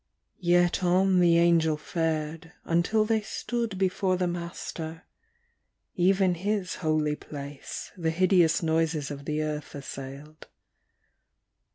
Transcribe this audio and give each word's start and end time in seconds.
Yet 0.39 0.83
on 0.83 1.19
the 1.19 1.37
Angel 1.37 1.77
fared, 1.77 2.53
until 2.65 3.05
they 3.05 3.21
stood 3.21 3.77
Before 3.77 4.17
the 4.17 4.25
Master. 4.25 5.03
(Even 5.93 6.33
His 6.33 6.77
holy 6.77 7.15
place 7.15 7.91
The 7.95 8.09
hideous 8.09 8.63
noises 8.63 9.11
of 9.11 9.25
the 9.25 9.43
earth 9.43 9.75
assailed.) 9.75 10.47